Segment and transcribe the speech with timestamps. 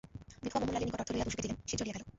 [0.43, 2.03] বিধবা মোহনলালের নিকট অর্থ লইয়া দস্যুকে দিলেন, সে চলিয়া গেল।